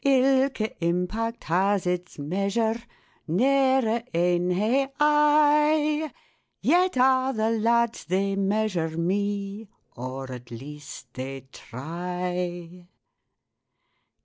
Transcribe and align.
Ilka 0.03 0.83
impact 0.83 1.43
has 1.43 1.85
its 1.85 2.17
measure, 2.17 2.73
Ne'er 3.27 3.85
a' 3.87 4.17
ane 4.17 4.49
hae 4.49 4.87
I, 4.99 6.11
Yet 6.59 6.97
a' 6.97 7.31
the 7.35 7.51
lads 7.51 8.05
they 8.05 8.35
measure 8.35 8.97
me, 8.97 9.69
Or, 9.95 10.31
at 10.31 10.49
least, 10.49 11.13
they 11.13 11.41
try. 11.51 12.87